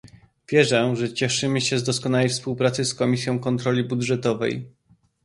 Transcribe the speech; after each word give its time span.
Wierzę, 0.49 0.95
że 0.95 1.13
cieszyliśmy 1.13 1.61
się 1.61 1.79
z 1.79 1.83
doskonałej 1.83 2.29
współpracy 2.29 2.85
z 2.85 2.95
Komisją 2.95 3.39
Kontroli 3.39 3.83
Budżetowej 3.83 4.69